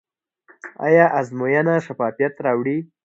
[0.85, 2.77] آیا ازموینه شفافیت راوړي؟